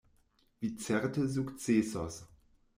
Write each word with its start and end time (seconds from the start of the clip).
Vi 0.61 0.69
certe 0.85 1.27
sukcesos. 1.35 2.21